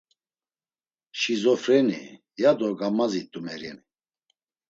[1.19, 1.99] “Şizofreni?”
[2.41, 3.83] ya do gammazit̆u Meryemi.